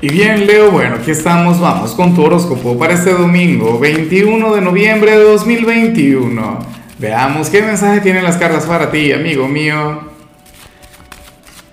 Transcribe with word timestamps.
Y 0.00 0.10
bien, 0.10 0.46
Leo, 0.46 0.70
bueno, 0.70 0.94
aquí 0.94 1.10
estamos, 1.10 1.58
vamos 1.58 1.90
con 1.90 2.14
tu 2.14 2.22
horóscopo 2.22 2.78
para 2.78 2.94
este 2.94 3.12
domingo, 3.12 3.80
21 3.80 4.54
de 4.54 4.60
noviembre 4.60 5.10
de 5.10 5.24
2021. 5.24 6.58
Veamos 7.00 7.50
qué 7.50 7.62
mensaje 7.62 8.00
tienen 8.00 8.22
las 8.22 8.36
cartas 8.36 8.64
para 8.66 8.92
ti, 8.92 9.12
amigo 9.12 9.48
mío. 9.48 10.02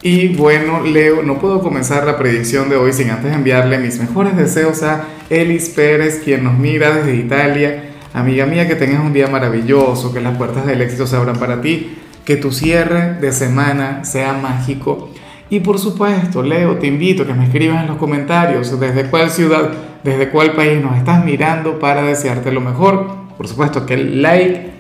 Y 0.02 0.30
bueno, 0.30 0.82
Leo, 0.82 1.22
no 1.22 1.38
puedo 1.38 1.62
comenzar 1.62 2.04
la 2.08 2.18
predicción 2.18 2.68
de 2.68 2.78
hoy 2.78 2.94
sin 2.94 3.12
antes 3.12 3.32
enviarle 3.32 3.78
mis 3.78 4.00
mejores 4.00 4.36
deseos 4.36 4.82
a 4.82 5.06
Elis 5.30 5.70
Pérez, 5.70 6.20
quien 6.24 6.46
nos 6.46 6.58
mira 6.58 6.96
desde 6.96 7.16
Italia. 7.16 7.92
Amiga 8.12 8.48
mía, 8.48 8.68
que 8.68 8.74
tengas 8.74 9.02
un 9.02 9.14
día 9.14 9.28
maravilloso, 9.28 10.12
que 10.12 10.20
las 10.20 10.36
puertas 10.36 10.66
del 10.66 10.82
éxito 10.82 11.06
se 11.06 11.16
abran 11.16 11.38
para 11.38 11.62
ti, 11.62 11.96
que 12.26 12.38
tu 12.38 12.52
cierre 12.52 13.20
de 13.22 13.32
semana 13.32 14.04
sea 14.04 14.34
mágico 14.34 15.12
y 15.50 15.60
por 15.60 15.78
supuesto, 15.78 16.42
Leo, 16.42 16.78
te 16.78 16.88
invito 16.88 17.24
a 17.24 17.28
que 17.28 17.34
me 17.34 17.46
escribas 17.46 17.82
en 17.82 17.88
los 17.88 17.98
comentarios 17.98 18.80
desde 18.80 19.10
cuál 19.10 19.30
ciudad, 19.30 19.72
desde 20.04 20.30
cuál 20.30 20.54
país 20.54 20.82
nos 20.82 20.98
estás 20.98 21.24
mirando 21.24 21.78
para 21.78 22.02
desearte 22.02 22.52
lo 22.52 22.62
mejor. 22.62 23.08
Por 23.38 23.48
supuesto, 23.48 23.80
aquel 23.80 24.22
like, 24.22 24.72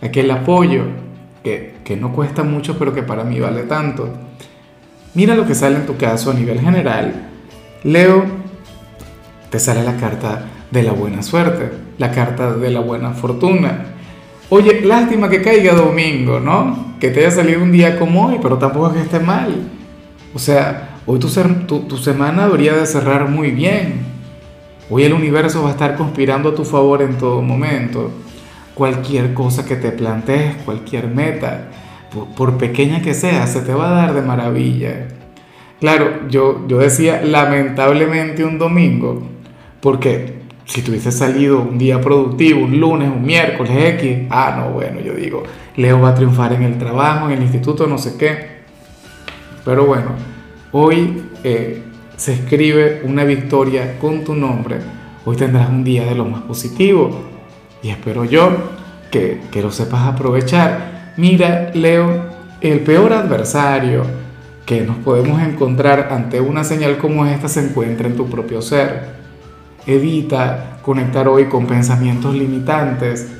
aquel 0.00 0.30
apoyo, 0.30 0.84
que, 1.42 1.74
que 1.84 1.96
no 1.96 2.12
cuesta 2.12 2.44
mucho, 2.44 2.78
pero 2.78 2.94
que 2.94 3.02
para 3.02 3.24
mí 3.24 3.40
vale 3.40 3.62
tanto. 3.62 4.10
Mira 5.14 5.34
lo 5.34 5.46
que 5.46 5.54
sale 5.54 5.76
en 5.76 5.86
tu 5.86 5.96
caso 5.96 6.30
a 6.30 6.34
nivel 6.34 6.60
general. 6.60 7.28
Leo, 7.82 8.24
te 9.50 9.58
sale 9.58 9.82
la 9.82 9.96
carta 9.96 10.44
de 10.70 10.82
la 10.82 10.92
buena 10.92 11.22
suerte, 11.22 11.70
la 11.98 12.12
carta 12.12 12.52
de 12.52 12.70
la 12.70 12.80
buena 12.80 13.10
fortuna. 13.10 13.86
Oye, 14.50 14.82
lástima 14.82 15.28
que 15.28 15.42
caiga 15.42 15.74
domingo, 15.74 16.38
¿no? 16.38 16.94
Que 17.00 17.10
te 17.10 17.20
haya 17.20 17.30
salido 17.32 17.62
un 17.62 17.72
día 17.72 17.98
como 17.98 18.26
hoy, 18.26 18.38
pero 18.40 18.58
tampoco 18.58 18.88
es 18.88 18.94
que 18.94 19.00
esté 19.00 19.18
mal. 19.18 19.75
O 20.36 20.38
sea, 20.38 20.98
hoy 21.06 21.18
tu, 21.18 21.30
tu, 21.88 21.96
semana 21.96 22.44
debería 22.44 22.74
de 22.74 22.84
cerrar 22.84 23.26
muy 23.30 23.52
bien. 23.52 24.00
Hoy 24.90 25.04
el 25.04 25.14
universo 25.14 25.62
va 25.62 25.70
a 25.70 25.72
estar 25.72 25.96
conspirando 25.96 26.50
a 26.50 26.54
tu 26.54 26.66
favor 26.66 27.00
en 27.00 27.16
todo 27.16 27.40
momento. 27.40 28.10
Cualquier 28.74 29.32
cosa 29.32 29.64
que 29.64 29.76
te 29.76 29.92
plantees, 29.92 30.56
cualquier 30.56 31.08
meta, 31.08 31.68
por, 32.36 32.58
pequeña 32.58 33.00
que 33.00 33.14
sea, 33.14 33.46
se 33.46 33.62
te 33.62 33.72
va 33.72 33.88
a 33.88 33.94
dar 33.94 34.12
de 34.12 34.20
maravilla. 34.20 35.08
Claro, 35.80 36.28
yo, 36.28 36.68
yo 36.68 36.80
decía 36.80 37.22
lamentablemente 37.24 38.44
un 38.44 38.58
domingo, 38.58 39.26
porque 39.80 40.40
si 40.66 40.82
tuviese 40.82 41.12
salido 41.12 41.62
un 41.62 41.78
día 41.78 41.98
productivo, 42.02 42.60
un 42.60 42.78
lunes, 42.78 43.08
un 43.08 43.24
miércoles 43.24 43.72
X, 43.74 44.26
ah, 44.28 44.54
no, 44.58 44.74
bueno, 44.74 45.00
yo 45.00 45.14
digo, 45.14 45.44
Leo 45.76 45.98
va 45.98 46.10
a 46.10 46.14
triunfar 46.14 46.52
en 46.52 46.62
el 46.62 46.76
trabajo, 46.76 47.30
en 47.30 47.38
el 47.38 47.42
instituto, 47.42 47.86
no 47.86 47.96
sé 47.96 48.18
qué. 48.18 48.55
Pero 49.66 49.84
bueno, 49.84 50.10
hoy 50.70 51.24
eh, 51.42 51.82
se 52.16 52.34
escribe 52.34 53.02
una 53.02 53.24
victoria 53.24 53.98
con 53.98 54.22
tu 54.22 54.36
nombre. 54.36 54.76
Hoy 55.24 55.34
tendrás 55.36 55.68
un 55.68 55.82
día 55.82 56.04
de 56.04 56.14
lo 56.14 56.24
más 56.24 56.42
positivo 56.42 57.24
y 57.82 57.88
espero 57.88 58.24
yo 58.24 58.48
que, 59.10 59.40
que 59.50 59.62
lo 59.62 59.72
sepas 59.72 60.06
aprovechar. 60.06 61.14
Mira, 61.16 61.72
Leo, 61.74 62.26
el 62.60 62.78
peor 62.80 63.12
adversario 63.12 64.04
que 64.64 64.82
nos 64.82 64.98
podemos 64.98 65.42
encontrar 65.42 66.10
ante 66.12 66.40
una 66.40 66.62
señal 66.62 66.96
como 66.98 67.26
esta 67.26 67.48
se 67.48 67.64
encuentra 67.64 68.06
en 68.06 68.16
tu 68.16 68.30
propio 68.30 68.62
ser. 68.62 69.16
Evita 69.84 70.78
conectar 70.80 71.26
hoy 71.26 71.46
con 71.46 71.66
pensamientos 71.66 72.36
limitantes. 72.36 73.32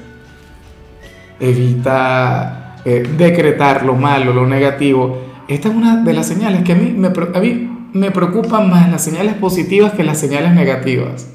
Evita 1.39 2.79
eh, 2.85 3.09
decretar 3.17 3.85
lo 3.85 3.95
malo, 3.95 4.33
lo 4.33 4.45
negativo 4.45 5.36
esta 5.49 5.69
es 5.69 5.75
una 5.75 5.97
de 6.03 6.13
las 6.13 6.27
señales 6.27 6.63
que 6.63 6.73
a 6.73 6.77
mí, 6.77 6.95
me, 7.93 8.11
preocupan 8.11 8.69
más 8.69 8.91
las 8.91 9.03
señales 9.03 9.35
positivas 9.35 9.93
que 9.93 10.05
las 10.05 10.19
señales 10.19 10.53
negativas. 10.53 11.29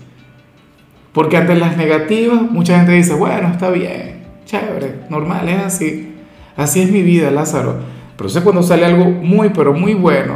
Porque 1.13 1.37
ante 1.37 1.55
las 1.55 1.77
negativas 1.77 2.41
mucha 2.41 2.77
gente 2.77 2.93
dice, 2.93 3.13
bueno, 3.13 3.49
está 3.49 3.69
bien, 3.69 4.23
chévere, 4.45 5.01
normal, 5.09 5.47
es 5.49 5.59
así. 5.63 6.13
Así 6.55 6.81
es 6.81 6.91
mi 6.91 7.01
vida, 7.01 7.31
Lázaro. 7.31 7.79
Pero 8.17 8.29
sé 8.29 8.41
cuando 8.41 8.63
sale 8.63 8.85
algo 8.85 9.05
muy, 9.05 9.49
pero 9.49 9.73
muy 9.73 9.93
bueno, 9.93 10.35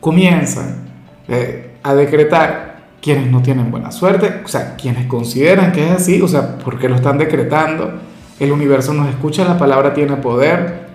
comienzan 0.00 0.84
eh, 1.28 1.72
a 1.82 1.94
decretar 1.94 2.74
quienes 3.00 3.30
no 3.30 3.42
tienen 3.42 3.70
buena 3.70 3.90
suerte, 3.90 4.40
o 4.44 4.48
sea, 4.48 4.76
quienes 4.76 5.06
consideran 5.06 5.72
que 5.72 5.84
es 5.86 5.90
así, 5.90 6.22
o 6.22 6.28
sea, 6.28 6.58
porque 6.58 6.88
lo 6.88 6.94
están 6.94 7.18
decretando. 7.18 7.92
El 8.38 8.52
universo 8.52 8.94
nos 8.94 9.08
escucha, 9.08 9.44
la 9.44 9.58
palabra 9.58 9.94
tiene 9.94 10.16
poder. 10.16 10.88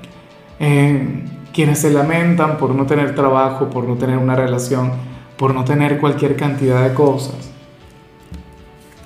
Eh, 0.59 1.23
quienes 1.53 1.79
se 1.79 1.91
lamentan 1.91 2.57
por 2.57 2.75
no 2.75 2.85
tener 2.85 3.15
trabajo, 3.15 3.69
por 3.69 3.85
no 3.85 3.95
tener 3.95 4.17
una 4.17 4.35
relación, 4.35 4.91
por 5.37 5.53
no 5.53 5.63
tener 5.63 5.99
cualquier 5.99 6.35
cantidad 6.35 6.87
de 6.87 6.93
cosas. 6.93 7.51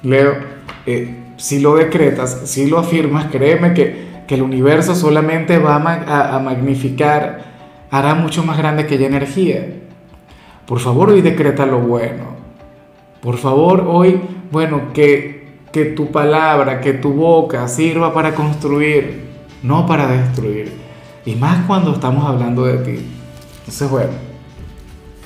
Leo, 0.01 0.35
eh, 0.85 1.23
si 1.37 1.59
lo 1.59 1.75
decretas, 1.75 2.41
si 2.45 2.67
lo 2.67 2.79
afirmas, 2.79 3.25
créeme 3.31 3.73
que, 3.73 4.13
el 4.33 4.41
universo 4.41 4.95
solamente 4.95 5.59
va 5.59 5.75
a, 5.75 6.39
magnificar, 6.39 7.43
hará 7.91 8.15
mucho 8.15 8.43
más 8.43 8.57
grande 8.57 8.81
aquella 8.81 9.05
energía. 9.05 9.63
Por 10.65 10.79
favor, 10.79 11.11
hoy 11.11 11.21
decreta 11.21 11.67
lo 11.67 11.77
bueno. 11.77 12.29
Por 13.21 13.37
favor, 13.37 13.85
hoy, 13.87 14.19
bueno, 14.51 14.91
que, 14.91 15.59
que 15.71 15.85
tu 15.85 16.09
palabra, 16.09 16.81
que 16.81 16.93
tu 16.93 17.13
boca 17.13 17.67
sirva 17.67 18.11
para 18.11 18.33
construir, 18.33 19.21
no 19.61 19.85
para 19.85 20.07
destruir. 20.07 20.82
Y 21.25 21.35
más 21.35 21.66
cuando 21.66 21.94
estamos 21.94 22.25
hablando 22.25 22.66
de 22.66 22.78
ti. 22.79 23.06
Entonces, 23.59 23.89
bueno, 23.89 24.11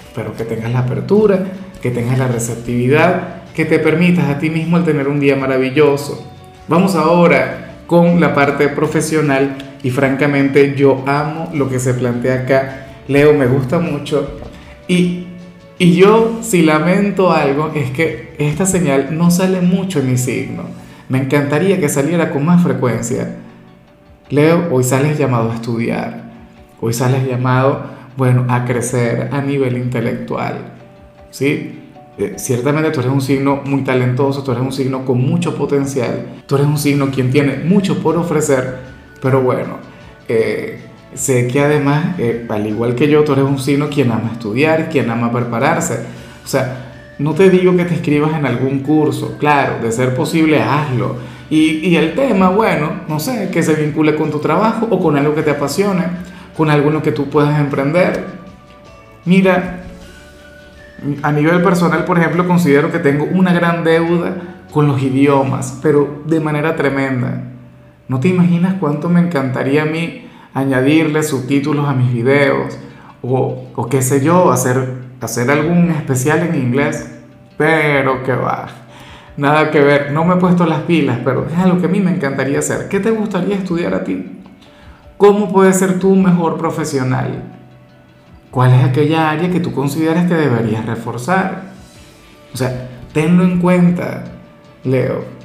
espero 0.08 0.36
que 0.36 0.44
tengas 0.44 0.72
la 0.72 0.80
apertura, 0.80 1.46
que 1.82 1.90
tengas 1.92 2.20
la 2.20 2.28
receptividad, 2.28 3.44
que 3.56 3.66
te 3.66 3.80
permitas 3.80 4.30
a 4.30 4.38
ti 4.38 4.50
mismo 4.50 4.78
el 4.78 4.84
tener 4.84 5.08
un 5.08 5.20
día 5.20 5.36
maravilloso. 5.36 6.24
Vamos 6.68 6.96
ahora 6.96 7.82
con 7.88 8.20
la 8.20 8.36
parte 8.36 8.68
profesional 8.68 9.58
y 9.82 9.90
francamente 9.90 10.76
yo 10.76 11.04
amo 11.08 11.50
lo 11.54 11.68
que 11.70 11.80
se 11.80 11.96
plantea 11.96 12.42
acá. 12.42 12.88
Leo, 13.08 13.34
me 13.34 13.48
gusta 13.48 13.80
mucho. 13.80 14.40
Y, 14.88 15.26
y 15.80 15.94
yo 15.94 16.40
si 16.44 16.62
lamento 16.62 17.32
algo 17.32 17.72
es 17.74 17.90
que 17.90 18.36
esta 18.38 18.68
señal 18.68 19.18
no 19.18 19.32
sale 19.32 19.62
mucho 19.62 20.00
en 20.00 20.12
mi 20.12 20.18
signo. 20.18 20.64
Me 21.10 21.20
encantaría 21.20 21.80
que 21.80 21.90
saliera 21.90 22.32
con 22.32 22.46
más 22.46 22.62
frecuencia 22.62 23.38
Leo, 24.30 24.68
hoy 24.72 24.84
sales 24.84 25.18
llamado 25.18 25.52
a 25.52 25.56
estudiar, 25.56 26.24
hoy 26.82 26.92
sales 26.94 27.26
llamado, 27.26 27.82
bueno, 28.18 28.46
a 28.50 28.66
crecer 28.66 29.30
a 29.32 29.42
nivel 29.42 29.78
intelectual, 29.78 30.74
¿sí? 31.32 31.80
Eh, 32.18 32.34
ciertamente 32.36 32.90
tú 32.90 33.00
eres 33.00 33.12
un 33.14 33.22
signo 33.22 33.62
muy 33.64 33.84
talentoso, 33.86 34.44
tú 34.44 34.52
eres 34.52 34.64
un 34.64 34.74
signo 34.74 35.06
con 35.06 35.22
mucho 35.22 35.56
potencial, 35.56 36.26
tú 36.46 36.56
eres 36.56 36.68
un 36.68 36.78
signo 36.78 37.10
quien 37.10 37.32
tiene 37.32 37.64
mucho 37.64 38.00
por 38.04 38.18
ofrecer, 38.18 38.80
pero 39.22 39.42
bueno, 39.42 39.78
eh, 40.28 40.82
sé 41.14 41.48
que 41.48 41.62
además, 41.62 42.20
eh, 42.20 42.46
al 42.50 42.68
igual 42.68 42.96
que 42.96 43.08
yo, 43.08 43.24
tú 43.24 43.32
eres 43.32 43.46
un 43.46 43.60
signo 43.60 43.88
quien 43.88 44.12
ama 44.12 44.32
estudiar, 44.34 44.90
quien 44.90 45.10
ama 45.10 45.32
prepararse. 45.32 46.02
O 46.44 46.48
sea, 46.48 47.16
no 47.18 47.34
te 47.34 47.50
digo 47.50 47.78
que 47.78 47.86
te 47.86 47.94
escribas 47.94 48.34
en 48.38 48.46
algún 48.46 48.80
curso, 48.80 49.38
claro, 49.38 49.78
de 49.82 49.90
ser 49.90 50.14
posible, 50.14 50.62
hazlo 50.62 51.37
y, 51.50 51.96
el 51.96 52.14
tema, 52.14 52.50
bueno, 52.50 52.92
no 53.08 53.20
sé, 53.20 53.50
que 53.52 53.64
se 53.64 53.74
vincule 53.74 54.16
con 54.16 54.32
tu 54.32 54.40
trabajo 54.40 54.88
o 54.90 55.00
con 55.00 55.18
algo 55.18 55.34
que 55.34 55.44
te 55.44 55.52
apasione, 55.52 56.04
con 56.58 56.70
algo 56.70 57.02
que 57.02 57.14
tú 57.14 57.30
puedas 57.30 57.58
emprender. 57.58 58.26
Mira, 59.24 59.84
a 61.24 61.32
nivel 61.32 61.62
personal, 61.64 62.04
por 62.04 62.20
ejemplo, 62.20 62.46
considero 62.48 62.92
que 62.92 63.00
tengo 63.00 63.26
una 63.32 63.54
gran 63.54 63.86
deuda 63.86 64.36
con 64.72 64.88
los 64.88 65.02
idiomas, 65.02 65.80
pero 65.82 66.22
de 66.26 66.42
manera 66.42 66.76
tremenda. 66.76 67.44
No 68.10 68.20
te 68.20 68.28
imaginas 68.28 68.76
cuánto 68.80 69.08
me 69.08 69.22
encantaría 69.22 69.84
a 69.84 69.86
mí 69.86 70.28
añadirle 70.54 71.24
subtítulos 71.24 71.88
a 71.88 71.94
mis 71.94 72.12
videos 72.12 72.78
o, 73.22 73.70
o 73.74 73.88
qué 73.88 74.02
sé 74.02 74.24
yo, 74.24 74.52
hacer, 74.52 74.96
hacer 75.22 75.50
algún 75.50 75.92
especial 75.92 76.40
en 76.40 76.56
inglés, 76.56 77.10
pero 77.58 78.24
que 78.24 78.34
va 78.34 78.87
nada 79.38 79.72
que 79.72 79.80
ver, 79.80 80.12
no 80.12 80.26
me 80.26 80.34
he 80.34 80.38
puesto 80.38 80.66
las 80.66 80.82
pilas, 80.82 81.20
pero 81.24 81.46
es 81.48 81.58
algo 81.58 81.80
que 81.80 81.86
a 81.86 81.90
mí 81.90 82.02
me 82.02 82.12
encantaría 82.12 82.60
hacer. 82.60 82.90
¿Qué 82.90 83.00
te 83.00 83.12
gustaría 83.12 83.56
estudiar 83.56 83.94
a 83.94 84.04
ti? 84.04 84.42
¿Cómo 85.18 85.52
puedes 85.52 85.78
ser 85.78 86.00
tú 86.00 86.10
un 86.10 86.24
mejor 86.24 86.58
profesional? 86.58 87.44
¿Cuál 88.52 88.74
es 88.74 88.84
aquella 88.84 89.30
área 89.30 89.50
que 89.52 89.60
tú 89.60 89.72
consideras 89.72 90.28
que 90.28 90.36
deberías 90.36 90.86
reforzar? 90.86 91.64
O 92.54 92.58
sea, 92.58 92.90
tenlo 93.14 93.44
en 93.44 93.60
cuenta, 93.60 94.24
Leo. 94.84 95.38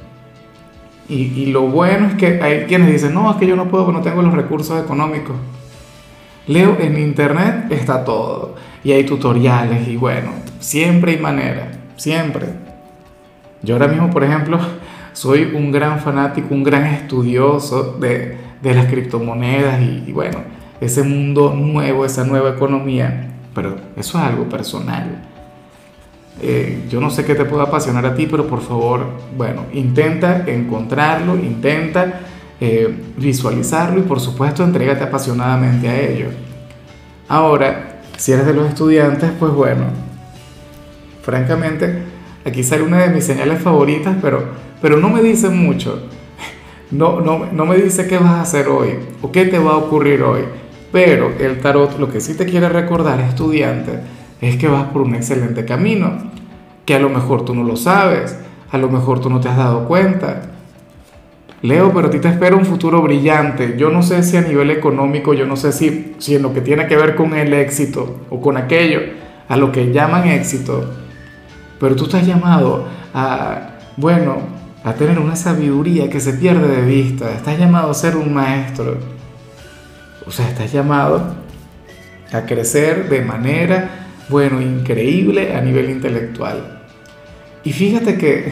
Y, 1.09 1.47
lo 1.47 1.63
bueno 1.63 2.07
es 2.07 2.13
que 2.15 2.41
hay 2.41 2.63
quienes 2.65 2.91
dicen, 2.91 3.13
no, 3.13 3.29
es 3.29 3.37
que 3.37 3.45
yo 3.45 3.55
no 3.55 3.67
puedo, 3.67 3.85
porque 3.85 3.99
no 3.99 4.03
tengo 4.03 4.21
los 4.21 4.33
recursos 4.33 4.81
económicos. 4.81 5.35
Leo, 6.47 6.77
en 6.79 6.97
internet 6.97 7.65
está 7.69 8.03
todo. 8.03 8.55
Y 8.83 8.93
hay 8.93 9.03
tutoriales 9.05 9.87
y 9.87 9.97
bueno, 9.97 10.31
siempre 10.59 11.11
hay 11.11 11.19
manera, 11.19 11.71
siempre. 11.97 12.62
Yo 13.63 13.75
ahora 13.75 13.87
mismo, 13.87 14.09
por 14.09 14.23
ejemplo, 14.23 14.59
soy 15.13 15.51
un 15.55 15.71
gran 15.71 15.99
fanático, 15.99 16.53
un 16.53 16.63
gran 16.63 16.85
estudioso 16.85 17.97
de, 17.99 18.37
las 18.61 18.85
criptomonedas 18.85 19.81
y, 19.81 20.11
bueno, 20.11 20.39
ese 20.79 21.03
mundo 21.03 21.53
nuevo, 21.53 22.05
esa 22.05 22.23
nueva 22.25 22.51
economía, 22.51 23.31
pero 23.55 23.75
eso 23.95 24.17
es 24.17 24.23
algo 24.23 24.47
personal. 24.47 25.21
Eh, 26.41 26.85
yo 26.89 26.99
no 26.99 27.09
sé 27.09 27.25
qué 27.25 27.35
te 27.35 27.45
puede 27.45 27.63
apasionar 27.63 28.05
a 28.05 28.15
ti, 28.15 28.27
pero 28.27 28.47
por 28.47 28.61
favor, 28.61 29.05
bueno, 29.37 29.65
intenta 29.73 30.43
encontrarlo, 30.47 31.35
intenta 31.35 32.21
eh, 32.59 32.93
visualizarlo 33.17 33.99
y 33.99 34.03
por 34.03 34.19
supuesto 34.19 34.63
entrégate 34.63 35.03
apasionadamente 35.03 35.87
a 35.87 35.99
ello. 35.99 36.27
Ahora, 37.27 38.01
si 38.17 38.31
eres 38.31 38.45
de 38.45 38.53
los 38.53 38.67
estudiantes, 38.67 39.31
pues 39.39 39.51
bueno, 39.51 39.85
francamente, 41.21 42.12
aquí 42.45 42.63
sale 42.63 42.83
una 42.83 42.99
de 42.99 43.09
mis 43.09 43.23
señales 43.23 43.61
favoritas, 43.61 44.15
pero, 44.21 44.43
pero 44.81 44.97
no 44.97 45.09
me 45.09 45.21
dice 45.21 45.49
mucho. 45.49 46.07
No, 46.91 47.21
no, 47.21 47.47
no 47.51 47.65
me 47.65 47.75
dice 47.77 48.07
qué 48.07 48.17
vas 48.17 48.31
a 48.31 48.41
hacer 48.41 48.67
hoy 48.67 48.99
o 49.21 49.31
qué 49.31 49.45
te 49.45 49.57
va 49.57 49.71
a 49.71 49.77
ocurrir 49.77 50.21
hoy. 50.21 50.41
Pero 50.91 51.33
el 51.39 51.59
tarot 51.59 51.97
lo 51.97 52.11
que 52.11 52.21
sí 52.21 52.35
te 52.35 52.45
quiere 52.45 52.69
recordar, 52.69 53.19
estudiante, 53.19 53.99
es 54.41 54.57
que 54.57 54.67
vas 54.67 54.85
por 54.85 55.01
un 55.01 55.15
excelente 55.15 55.65
camino, 55.65 56.31
que 56.85 56.93
a 56.93 56.99
lo 56.99 57.09
mejor 57.09 57.45
tú 57.45 57.55
no 57.55 57.63
lo 57.63 57.75
sabes, 57.75 58.37
a 58.69 58.77
lo 58.77 58.89
mejor 58.89 59.19
tú 59.19 59.29
no 59.29 59.39
te 59.39 59.49
has 59.49 59.57
dado 59.57 59.87
cuenta. 59.87 60.41
Leo, 61.63 61.91
pero 61.93 62.07
a 62.07 62.09
ti 62.11 62.19
te 62.19 62.27
espera 62.27 62.55
un 62.55 62.65
futuro 62.65 63.01
brillante. 63.01 63.75
Yo 63.77 63.89
no 63.89 64.03
sé 64.03 64.21
si 64.21 64.37
a 64.37 64.41
nivel 64.41 64.69
económico, 64.69 65.33
yo 65.33 65.45
no 65.45 65.55
sé 65.55 65.71
si, 65.71 66.13
si 66.19 66.35
en 66.35 66.43
lo 66.43 66.53
que 66.53 66.61
tiene 66.61 66.87
que 66.87 66.97
ver 66.97 67.15
con 67.15 67.33
el 67.33 67.53
éxito 67.53 68.19
o 68.29 68.41
con 68.41 68.57
aquello, 68.57 68.99
a 69.47 69.57
lo 69.57 69.71
que 69.71 69.91
llaman 69.91 70.27
éxito, 70.27 70.91
pero 71.79 71.95
tú 71.95 72.05
estás 72.05 72.25
llamado 72.25 72.87
a, 73.13 73.77
bueno, 73.97 74.37
a 74.83 74.93
tener 74.93 75.19
una 75.19 75.35
sabiduría 75.35 76.09
que 76.09 76.19
se 76.19 76.33
pierde 76.33 76.67
de 76.67 76.81
vista. 76.81 77.31
Estás 77.31 77.57
llamado 77.57 77.91
a 77.91 77.93
ser 77.93 78.15
un 78.15 78.33
maestro. 78.33 78.97
O 80.25 80.31
sea, 80.31 80.47
estás 80.47 80.71
llamado 80.71 81.35
a 82.31 82.41
crecer 82.45 83.09
de 83.09 83.21
manera, 83.21 84.07
bueno, 84.29 84.61
increíble 84.61 85.55
a 85.55 85.61
nivel 85.61 85.89
intelectual. 85.89 86.81
Y 87.63 87.71
fíjate 87.71 88.17
que, 88.17 88.51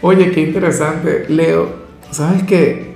oye, 0.00 0.30
qué 0.30 0.40
interesante, 0.40 1.26
Leo, 1.28 1.86
¿sabes 2.10 2.42
qué? 2.44 2.94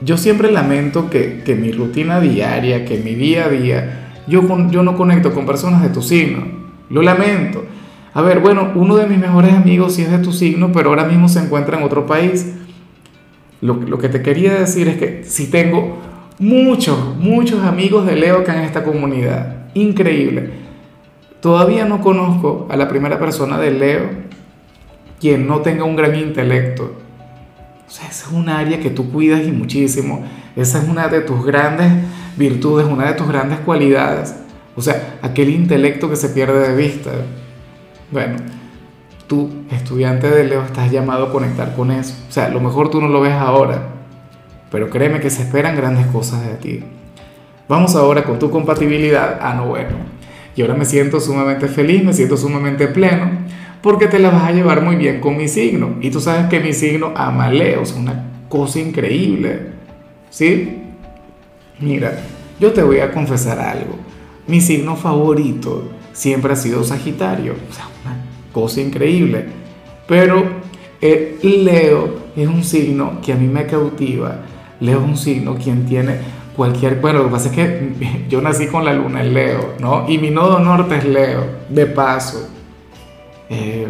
Yo 0.00 0.18
siempre 0.18 0.50
lamento 0.50 1.08
que, 1.08 1.42
que 1.44 1.54
mi 1.54 1.72
rutina 1.72 2.20
diaria, 2.20 2.84
que 2.84 2.98
mi 2.98 3.14
día 3.14 3.46
a 3.46 3.48
día, 3.48 4.10
yo, 4.26 4.42
yo 4.70 4.82
no 4.82 4.96
conecto 4.96 5.32
con 5.32 5.46
personas 5.46 5.82
de 5.82 5.88
tu 5.88 6.02
signo. 6.02 6.46
Lo 6.90 7.00
lamento. 7.02 7.64
A 8.14 8.22
ver, 8.22 8.38
bueno, 8.38 8.70
uno 8.76 8.94
de 8.94 9.08
mis 9.08 9.18
mejores 9.18 9.52
amigos 9.52 9.96
sí 9.96 10.02
es 10.02 10.10
de 10.10 10.18
tu 10.18 10.32
signo, 10.32 10.70
pero 10.70 10.90
ahora 10.90 11.04
mismo 11.04 11.28
se 11.28 11.40
encuentra 11.40 11.76
en 11.76 11.82
otro 11.82 12.06
país. 12.06 12.54
Lo, 13.60 13.98
que 13.98 14.08
te 14.08 14.22
quería 14.22 14.54
decir 14.54 14.86
es 14.86 14.98
que 14.98 15.24
si 15.24 15.50
tengo 15.50 15.98
muchos, 16.38 17.16
muchos 17.16 17.64
amigos 17.64 18.06
de 18.06 18.14
Leo 18.14 18.44
que 18.44 18.52
en 18.52 18.58
esta 18.58 18.84
comunidad. 18.84 19.66
Increíble. 19.74 20.50
Todavía 21.40 21.86
no 21.86 22.00
conozco 22.00 22.68
a 22.70 22.76
la 22.76 22.88
primera 22.88 23.18
persona 23.18 23.58
de 23.58 23.72
Leo 23.72 24.10
quien 25.18 25.48
no 25.48 25.60
tenga 25.60 25.82
un 25.84 25.96
gran 25.96 26.14
intelecto. 26.14 26.94
O 27.86 27.90
sea, 27.90 28.08
esa 28.08 28.28
es 28.28 28.32
un 28.32 28.48
área 28.48 28.78
que 28.78 28.90
tú 28.90 29.10
cuidas 29.10 29.44
y 29.44 29.50
muchísimo. 29.50 30.24
Esa 30.54 30.80
es 30.80 30.88
una 30.88 31.08
de 31.08 31.20
tus 31.22 31.44
grandes 31.44 31.90
virtudes, 32.36 32.86
una 32.86 33.06
de 33.06 33.14
tus 33.14 33.26
grandes 33.26 33.58
cualidades. 33.60 34.36
O 34.76 34.82
sea, 34.82 35.18
aquel 35.20 35.50
intelecto 35.50 36.08
que 36.08 36.16
se 36.16 36.28
pierde 36.28 36.68
de 36.68 36.76
vista. 36.76 37.10
Bueno, 38.14 38.36
tú, 39.26 39.50
estudiante 39.72 40.30
de 40.30 40.44
Leo, 40.44 40.62
estás 40.62 40.88
llamado 40.88 41.24
a 41.24 41.32
conectar 41.32 41.74
con 41.74 41.90
eso. 41.90 42.14
O 42.28 42.32
sea, 42.32 42.46
a 42.46 42.48
lo 42.48 42.60
mejor 42.60 42.88
tú 42.88 43.00
no 43.00 43.08
lo 43.08 43.20
ves 43.20 43.32
ahora, 43.32 43.88
pero 44.70 44.88
créeme 44.88 45.18
que 45.18 45.30
se 45.30 45.42
esperan 45.42 45.74
grandes 45.74 46.06
cosas 46.06 46.46
de 46.46 46.54
ti. 46.54 46.84
Vamos 47.68 47.96
ahora 47.96 48.22
con 48.22 48.38
tu 48.38 48.50
compatibilidad. 48.50 49.40
Ah, 49.42 49.54
no, 49.54 49.66
bueno. 49.66 49.96
Y 50.54 50.62
ahora 50.62 50.74
me 50.74 50.84
siento 50.84 51.18
sumamente 51.18 51.66
feliz, 51.66 52.04
me 52.04 52.12
siento 52.12 52.36
sumamente 52.36 52.86
pleno, 52.86 53.32
porque 53.82 54.06
te 54.06 54.20
la 54.20 54.30
vas 54.30 54.44
a 54.44 54.52
llevar 54.52 54.80
muy 54.80 54.94
bien 54.94 55.18
con 55.18 55.36
mi 55.36 55.48
signo. 55.48 55.96
Y 56.00 56.10
tú 56.10 56.20
sabes 56.20 56.46
que 56.46 56.60
mi 56.60 56.72
signo 56.72 57.14
ama 57.16 57.50
Leo, 57.50 57.82
es 57.82 57.94
una 57.94 58.30
cosa 58.48 58.78
increíble. 58.78 59.72
¿Sí? 60.30 60.84
Mira, 61.80 62.16
yo 62.60 62.72
te 62.72 62.84
voy 62.84 63.00
a 63.00 63.10
confesar 63.10 63.58
algo. 63.58 63.96
Mi 64.46 64.60
signo 64.60 64.94
favorito 64.94 65.90
siempre 66.14 66.54
ha 66.54 66.56
sido 66.56 66.82
Sagitario. 66.82 67.52
O 67.52 67.74
sea, 67.74 67.86
una 68.04 68.16
cosa 68.52 68.80
increíble. 68.80 69.44
Pero 70.08 70.42
eh, 71.02 71.38
Leo 71.42 72.24
es 72.34 72.48
un 72.48 72.64
signo 72.64 73.20
que 73.22 73.34
a 73.34 73.36
mí 73.36 73.46
me 73.46 73.66
cautiva 73.66 74.40
Leo 74.80 75.00
es 75.00 75.04
un 75.04 75.16
signo 75.16 75.56
quien 75.56 75.86
tiene 75.86 76.16
cualquier... 76.56 77.00
Bueno, 77.00 77.20
lo 77.20 77.26
que 77.26 77.30
pasa 77.30 77.48
es 77.48 77.54
que 77.54 78.26
yo 78.28 78.40
nací 78.40 78.66
con 78.66 78.84
la 78.84 78.92
luna 78.92 79.22
en 79.22 79.34
Leo, 79.34 79.74
¿no? 79.78 80.06
Y 80.08 80.18
mi 80.18 80.30
nodo 80.30 80.58
norte 80.58 80.96
es 80.96 81.04
Leo, 81.04 81.46
de 81.68 81.86
paso. 81.86 82.48
Eh, 83.48 83.86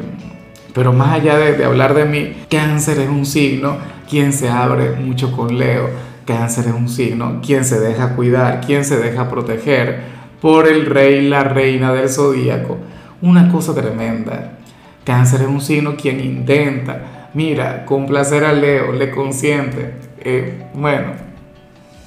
pero 0.73 0.93
más 0.93 1.13
allá 1.13 1.37
de, 1.39 1.55
de, 1.55 1.65
hablar 1.65 1.95
de 1.95 2.05
mí, 2.05 2.33
cáncer 2.51 2.99
es 2.99 3.09
un 3.09 3.25
signo 3.25 3.77
quien 4.09 4.33
se 4.33 4.49
abre 4.49 4.93
mucho 4.93 5.33
con 5.33 5.57
Leo. 5.59 5.89
Cáncer 6.27 6.67
es 6.69 6.75
un 6.75 6.89
signo 6.89 7.41
quien 7.45 7.65
se 7.65 7.79
deja 7.81 8.15
cuidar, 8.15 8.61
quien 8.61 8.85
se 8.85 8.97
deja 8.99 9.29
proteger 9.29 10.15
por 10.41 10.69
el 10.69 10.87
rey, 10.87 11.29
la 11.29 11.45
reina 11.45 11.93
del 11.93 12.09
zodíaco. 12.09 12.79
Una 13.23 13.51
cosa 13.51 13.75
tremenda. 13.75 14.59
Cáncer 15.05 15.43
es 15.43 15.49
un 15.49 15.61
signo 15.61 15.97
quien 15.97 16.21
intenta, 16.21 17.31
mira, 17.35 17.85
complacer 17.85 18.45
a 18.45 18.53
Leo, 18.53 18.93
le 18.93 19.11
consiente, 19.11 19.95
eh, 20.21 20.65
bueno, 20.75 21.13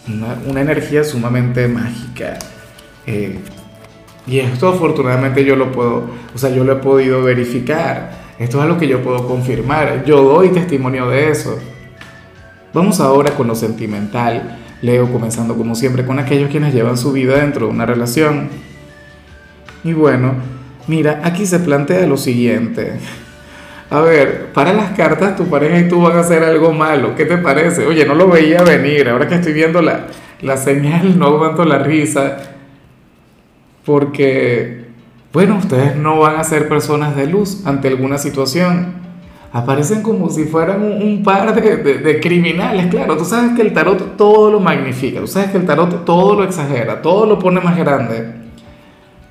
una, 0.07 0.62
energía 0.62 1.03
sumamente 1.03 1.68
mágica. 1.68 2.39
Eh, 3.06 3.39
y 4.25 4.39
esto 4.39 4.68
afortunadamente 4.69 5.45
yo 5.45 5.56
lo 5.56 5.71
puedo, 5.71 6.09
o 6.33 6.38
sea, 6.38 6.50
yo 6.50 6.63
lo 6.63 6.74
he 6.74 6.77
podido 6.77 7.21
verificar. 7.21 8.12
Esto 8.39 8.57
es 8.57 8.63
algo 8.63 8.77
que 8.77 8.88
yo 8.88 9.01
puedo 9.01 9.27
confirmar. 9.27 10.03
Yo 10.06 10.21
doy 10.21 10.50
testimonio 10.50 11.09
de 11.09 11.29
eso. 11.31 11.57
Vamos 12.74 13.00
ahora 13.00 13.35
con 13.35 13.47
lo 13.47 13.56
sentimental. 13.56 14.59
Leo, 14.81 15.12
comenzando 15.12 15.56
como 15.56 15.75
siempre 15.75 16.06
con 16.06 16.19
aquellos 16.19 16.50
quienes 16.50 16.74
llevan 16.74 16.97
su 16.97 17.12
vida 17.12 17.38
dentro 17.38 17.68
de 17.68 17.74
una 17.74 17.85
relación. 17.85 18.50
Y 19.83 19.94
bueno, 19.94 20.33
mira, 20.88 21.21
aquí 21.24 21.45
se 21.45 21.59
plantea 21.59 22.06
lo 22.06 22.18
siguiente. 22.18 23.00
A 23.89 24.01
ver, 24.01 24.51
para 24.53 24.74
las 24.74 24.91
cartas 24.91 25.38
tu 25.38 25.45
pareja 25.45 25.79
y 25.79 25.88
tú 25.88 26.01
van 26.01 26.18
a 26.18 26.19
hacer 26.19 26.44
algo 26.44 26.74
malo. 26.74 27.15
¿Qué 27.15 27.25
te 27.25 27.38
parece? 27.38 27.85
Oye, 27.85 28.06
no 28.06 28.15
lo 28.15 28.27
veía 28.27 28.62
venir. 28.62 29.07
Ahora 29.07 29.27
que 29.27 29.35
estoy 29.35 29.53
viendo 29.53 29.81
la, 29.81 30.07
la 30.41 30.57
señal, 30.57 31.18
no 31.19 31.27
aguanto 31.27 31.63
la 31.63 31.79
risa. 31.79 32.38
Porque, 33.85 34.88
bueno, 35.31 35.57
ustedes 35.57 35.95
no 35.95 36.19
van 36.19 36.35
a 36.35 36.44
ser 36.44 36.68
personas 36.68 37.15
de 37.15 37.27
luz 37.27 37.65
ante 37.65 37.88
alguna 37.88 38.18
situación. 38.18 39.06
Aparecen 39.51 40.01
como 40.01 40.29
si 40.29 40.45
fueran 40.45 40.83
un, 40.83 41.24
par 41.24 41.55
de, 41.55 41.77
de, 41.77 42.19
criminales. 42.19 42.88
Claro, 42.88 43.17
tú 43.17 43.25
sabes 43.25 43.55
que 43.55 43.62
el 43.62 43.74
tarot 43.74 44.17
todo 44.17 44.51
lo 44.51 44.60
magnifica. 44.60 45.19
Tú 45.19 45.27
sabes 45.27 45.51
que 45.51 45.57
el 45.57 45.65
tarot 45.65 46.05
todo 46.05 46.36
lo 46.36 46.43
exagera, 46.43 47.01
todo 47.01 47.25
lo 47.25 47.39
pone 47.39 47.62
más 47.62 47.77
grande. 47.77 48.33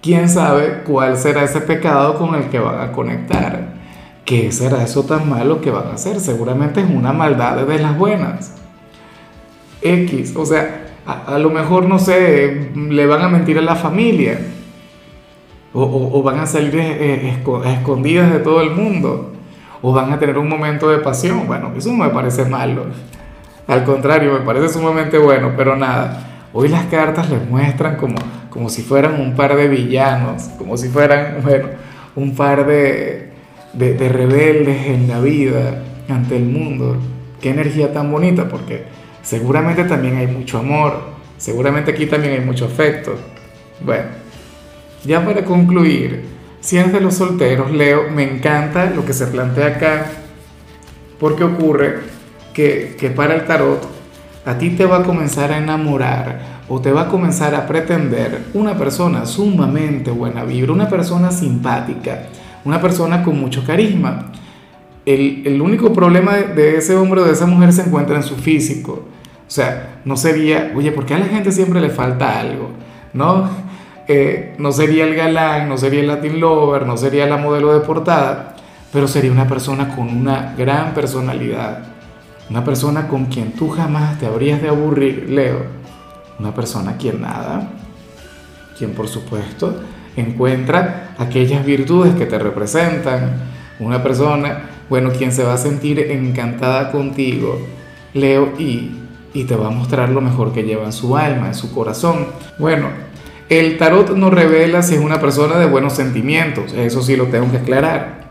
¿Quién 0.01 0.29
sabe 0.29 0.83
cuál 0.87 1.17
será 1.17 1.45
ese 1.45 1.61
pecado 1.61 2.17
con 2.17 2.35
el 2.35 2.45
que 2.45 2.59
van 2.59 2.81
a 2.81 2.93
conectar? 2.93 3.77
¿qué 4.27 4.51
será 4.53 4.83
eso 4.83 5.05
tan 5.05 5.31
malo 5.31 5.63
que 5.63 5.71
van 5.71 5.87
a 5.87 5.95
hacer? 5.95 6.21
Seguramente 6.21 6.81
es 6.81 6.91
una 6.91 7.15
maldad 7.15 7.65
de 7.65 7.79
las 7.79 7.97
buenas. 7.97 8.53
X, 9.81 10.35
o 10.37 10.45
sea, 10.45 10.89
a, 11.07 11.39
lo 11.39 11.49
mejor, 11.49 11.87
no 11.87 11.99
sé, 11.99 12.73
le 12.75 13.07
van 13.07 13.23
a 13.23 13.29
mentir 13.29 13.57
a 13.57 13.63
la 13.63 13.77
familia. 13.77 14.39
O, 15.73 16.23
van 16.23 16.41
a 16.41 16.47
salir 16.47 16.75
escondidas 16.77 18.33
de 18.33 18.41
todo 18.41 18.61
el 18.63 18.71
mundo. 18.71 19.33
O 19.83 19.93
van 19.93 20.13
a 20.13 20.19
tener 20.19 20.39
un 20.39 20.49
momento 20.49 20.89
de 20.89 20.99
pasión. 20.99 21.47
Bueno, 21.47 21.73
eso 21.77 21.91
no 21.93 22.05
me 22.05 22.11
parece 22.11 22.45
malo. 22.45 22.87
Al 23.67 23.85
contrario, 23.85 24.33
me 24.33 24.41
parece 24.41 24.69
sumamente 24.69 25.19
bueno, 25.19 25.53
pero 25.57 25.77
nada. 25.77 26.49
Hoy 26.53 26.69
las 26.69 26.87
cartas 26.87 27.29
les 27.29 27.49
muestran 27.49 27.97
como, 27.97 28.17
como 28.49 28.69
si 28.69 28.83
fueran 28.83 29.21
un 29.21 29.35
par 29.35 29.57
de 29.57 29.69
villanos, 29.69 30.45
como 30.57 30.77
si 30.77 30.89
fueran, 30.89 31.39
bueno, 31.43 31.69
un 32.15 32.35
par 32.35 32.65
de, 32.67 33.33
de, 33.75 34.09
rebeldes 34.09 34.87
en 34.87 35.09
la 35.09 35.21
vida, 35.21 35.83
ante 36.09 36.37
el 36.37 36.45
mundo. 36.45 36.97
Qué 37.41 37.51
energía 37.51 37.93
tan 37.93 38.11
bonita, 38.11 38.49
porque 38.49 38.85
seguramente 39.23 39.85
también 39.85 40.17
hay 40.17 40.29
mucho 40.29 40.59
amor, 40.59 41.01
seguramente 41.37 41.91
aquí 41.91 42.07
también 42.07 42.35
hay 42.35 42.41
mucho 42.41 42.67
afecto. 42.67 43.17
Bueno, 43.81 44.07
ya 45.05 45.25
para 45.25 45.45
concluir, 45.45 46.25
si 46.67 46.77
eres 46.79 46.93
de 46.93 47.01
los 47.01 47.15
solteros, 47.15 47.71
Leo, 47.71 48.11
me 48.11 48.25
encanta 48.25 48.91
lo 48.91 49.05
que 49.05 49.13
se 49.13 49.29
plantea 49.29 49.69
acá, 49.69 50.07
porque 51.21 51.45
ocurre 51.45 52.01
que, 52.53 52.97
que 52.99 53.09
para 53.11 53.37
el 53.37 53.47
tarot 53.47 53.89
a 54.45 54.59
ti 54.59 54.71
te 54.71 54.85
va 54.85 54.97
a 54.97 55.03
comenzar 55.05 55.53
a 55.53 55.59
enamorar 55.59 56.65
o 56.69 56.81
te 56.81 56.91
va 56.91 57.03
a 57.03 57.09
comenzar 57.09 57.55
a 57.55 57.69
pretender 57.69 58.47
una 58.53 58.77
persona 58.77 59.27
sumamente 59.27 60.11
buena 60.11 60.43
vibra, 60.43 60.73
una 60.73 60.89
persona 60.89 61.31
simpática, 61.31 62.25
una 62.65 62.81
persona 62.81 63.23
con 63.23 63.39
mucho 63.39 63.63
carisma. 63.65 64.33
El, 65.05 65.63
único 65.63 65.93
problema 65.93 66.35
de, 66.35 66.79
ese 66.79 66.97
hombre 66.97 67.21
o 67.21 67.25
de 67.27 67.33
esa 67.35 67.47
mujer 67.47 67.73
se 67.73 67.83
encuentra 67.83 68.17
en 68.17 68.25
su 68.25 68.35
físico. 68.35 69.05
O 69.47 69.51
sea, 69.51 70.01
no 70.05 70.17
sería, 70.17 70.73
oye, 70.75 70.91
¿por 70.91 71.07
qué 71.07 71.15
a 71.15 71.21
la 71.21 71.27
gente 71.27 71.53
siempre 71.53 71.81
le 71.81 71.91
falta 71.91 72.41
algo? 72.41 72.71
¿No? 73.13 73.66
No 74.59 74.73
sería 74.73 75.05
el 75.05 75.15
galán, 75.15 75.69
no 75.69 75.77
sería 75.77 76.01
el 76.01 76.07
Latin 76.07 76.41
Lover, 76.41 76.87
no 76.87 76.97
sería 76.97 77.27
la 77.27 77.37
modelo 77.39 77.73
de 77.73 77.81
portada, 77.81 78.55
pero 78.93 79.09
sería 79.09 79.33
una 79.33 79.49
persona 79.49 79.95
con 79.95 80.09
una 80.09 80.55
gran 80.57 80.95
personalidad. 80.95 81.85
Una 82.49 82.65
persona 82.65 83.09
con 83.09 83.27
quien 83.27 83.53
tú 83.53 83.69
jamás 83.71 84.19
te 84.21 84.27
habrías 84.27 84.63
de 84.63 84.69
aburrir, 84.69 85.29
Leo. 85.29 85.65
Una 86.39 86.55
persona 86.55 86.97
quien 86.97 87.21
nada, 87.21 87.69
quien 88.79 88.93
por 88.93 89.09
supuesto 89.09 89.81
encuentra 90.17 91.15
aquellas 91.19 91.65
virtudes 91.65 92.15
que 92.15 92.27
te 92.27 92.39
representan. 92.39 93.37
Una 93.81 94.03
persona, 94.03 94.61
bueno, 94.89 95.11
quien 95.11 95.33
se 95.33 95.43
va 95.43 95.55
a 95.55 95.59
sentir 95.59 95.99
encantada 95.99 96.93
contigo, 96.93 97.59
Leo, 98.15 98.53
y, 98.59 98.93
y 99.35 99.45
te 99.45 99.57
va 99.57 99.67
a 99.67 99.71
mostrar 99.71 100.11
lo 100.11 100.21
mejor 100.21 100.53
que 100.53 100.63
lleva 100.63 100.85
en 100.85 100.93
su 100.93 101.17
alma, 101.17 101.49
en 101.49 101.55
su 101.55 101.73
corazón. 101.75 102.29
Bueno, 102.59 102.89
el 103.49 103.79
tarot 103.79 104.17
no 104.17 104.31
revela 104.31 104.83
si 104.83 104.95
es 104.95 105.01
una 105.01 105.21
persona 105.21 105.57
de 105.57 105.67
buenos 105.67 105.93
sentimientos, 105.93 106.73
eso 106.73 107.03
sí 107.03 107.17
lo 107.17 107.27
tengo 107.27 107.51
que 107.51 107.59
aclarar. 107.59 108.27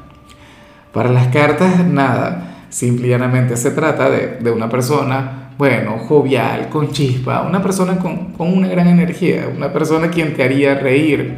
Para 0.92 1.10
las 1.10 1.28
cartas, 1.28 1.86
nada, 1.86 2.68
simplemente 2.70 3.56
se 3.58 3.72
trata 3.72 4.10
de, 4.10 4.52
una 4.52 4.70
persona, 4.70 5.52
bueno, 5.58 5.98
jovial, 6.00 6.70
con 6.70 6.92
chispa, 6.92 7.42
una 7.42 7.62
persona 7.62 7.98
con, 7.98 8.34
con 8.34 8.56
una 8.58 8.68
gran 8.68 8.88
energía, 8.88 9.50
una 9.56 9.72
persona 9.72 10.10
quien 10.10 10.34
te 10.34 10.44
haría 10.44 10.76
reír. 10.76 11.38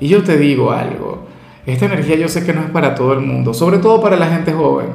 Y 0.00 0.08
yo 0.08 0.22
te 0.22 0.36
digo 0.36 0.70
algo, 0.70 1.26
esta 1.66 1.86
energía 1.86 2.16
yo 2.16 2.28
sé 2.28 2.44
que 2.44 2.52
no 2.52 2.62
es 2.62 2.70
para 2.70 2.94
todo 2.94 3.12
el 3.12 3.20
mundo, 3.20 3.52
sobre 3.52 3.78
todo 3.78 4.00
para 4.00 4.16
la 4.16 4.28
gente 4.28 4.52
joven. 4.52 4.86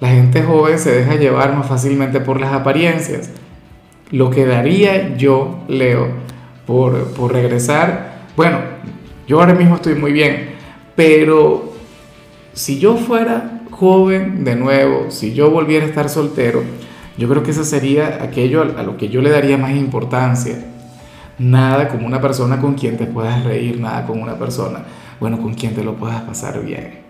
La 0.00 0.08
gente 0.08 0.42
joven 0.42 0.78
se 0.78 0.92
deja 0.92 1.14
llevar 1.16 1.54
más 1.54 1.66
fácilmente 1.66 2.20
por 2.20 2.40
las 2.40 2.52
apariencias. 2.52 3.30
Lo 4.10 4.30
que 4.30 4.46
daría 4.46 5.16
yo, 5.16 5.58
Leo, 5.68 6.08
por, 6.66 7.32
regresar. 7.32 8.26
Bueno, 8.36 8.58
yo 9.26 9.40
ahora 9.40 9.54
mismo 9.54 9.76
estoy 9.76 9.94
muy 9.94 10.12
bien, 10.12 10.50
pero 10.94 11.72
si 12.52 12.78
yo 12.78 12.96
fuera 12.96 13.62
joven 13.70 14.44
de 14.44 14.56
nuevo, 14.56 15.10
si 15.10 15.32
yo 15.32 15.50
volviera 15.50 15.86
a 15.86 15.88
estar 15.88 16.08
soltero, 16.08 16.62
yo 17.16 17.28
creo 17.28 17.42
que 17.42 17.52
eso 17.52 17.64
sería 17.64 18.22
aquello 18.22 18.62
a 18.62 18.82
lo 18.82 18.96
que 18.96 19.08
yo 19.08 19.22
le 19.22 19.30
daría 19.30 19.56
más 19.56 19.72
importancia. 19.72 20.64
Nada 21.38 21.88
como 21.88 22.06
una 22.06 22.20
persona 22.20 22.60
con 22.60 22.74
quien 22.74 22.96
te 22.96 23.06
puedas 23.06 23.44
reír, 23.44 23.78
nada 23.78 24.06
como 24.06 24.22
una 24.22 24.38
persona, 24.38 24.80
bueno, 25.20 25.38
con 25.38 25.54
quien 25.54 25.74
te 25.74 25.84
lo 25.84 25.94
puedas 25.94 26.22
pasar 26.22 26.62
bien. 26.64 27.00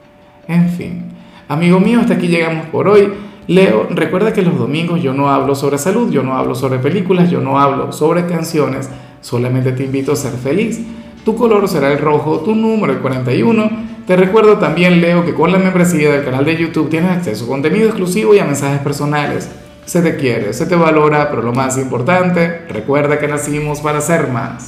En 0.48 0.68
fin, 0.68 1.12
amigo 1.48 1.80
mío, 1.80 2.00
hasta 2.00 2.14
aquí 2.14 2.28
llegamos 2.28 2.66
por 2.66 2.88
hoy. 2.88 3.12
Leo, 3.48 3.86
recuerda 3.90 4.32
que 4.32 4.42
los 4.42 4.58
domingos 4.58 5.00
yo 5.00 5.14
no 5.14 5.30
hablo 5.30 5.54
sobre 5.54 5.78
salud, 5.78 6.10
yo 6.10 6.24
no 6.24 6.36
hablo 6.36 6.56
sobre 6.56 6.80
películas, 6.80 7.30
yo 7.30 7.40
no 7.40 7.60
hablo 7.60 7.92
sobre 7.92 8.26
canciones 8.26 8.90
Solamente 9.26 9.72
te 9.72 9.82
invito 9.82 10.12
a 10.12 10.16
ser 10.16 10.34
feliz. 10.34 10.78
Tu 11.24 11.34
color 11.34 11.66
será 11.66 11.90
el 11.90 11.98
rojo, 11.98 12.42
tu 12.42 12.54
número 12.54 12.92
el 12.92 13.00
41. 13.00 13.70
Te 14.06 14.14
recuerdo 14.14 14.58
también, 14.58 15.00
Leo, 15.00 15.24
que 15.24 15.34
con 15.34 15.50
la 15.50 15.58
membresía 15.58 16.12
del 16.12 16.24
canal 16.24 16.44
de 16.44 16.56
YouTube 16.56 16.88
tienes 16.88 17.10
acceso 17.10 17.44
a 17.44 17.48
contenido 17.48 17.88
exclusivo 17.88 18.36
y 18.36 18.38
a 18.38 18.44
mensajes 18.44 18.78
personales. 18.82 19.50
Se 19.84 20.00
te 20.00 20.14
quiere, 20.14 20.52
se 20.52 20.66
te 20.66 20.76
valora, 20.76 21.28
pero 21.28 21.42
lo 21.42 21.52
más 21.52 21.76
importante, 21.76 22.66
recuerda 22.68 23.18
que 23.18 23.26
nacimos 23.26 23.80
para 23.80 24.00
ser 24.00 24.28
más. 24.28 24.64